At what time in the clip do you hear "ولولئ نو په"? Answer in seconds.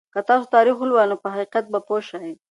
0.79-1.27